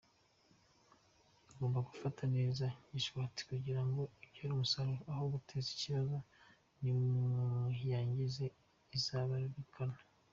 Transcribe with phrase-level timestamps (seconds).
[1.47, 6.17] Mugomba gufata neza Gishwati kugira ngo ibyare umusaruro aho guteza ibibazo,
[6.81, 8.45] nimuyangiza
[8.97, 9.97] izabaridukana.